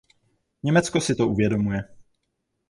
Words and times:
Německo 0.63 1.01
si 1.01 1.15
to 1.15 1.27
uvědomuje. 1.27 1.83